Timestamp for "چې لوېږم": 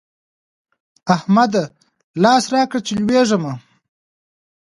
2.87-3.43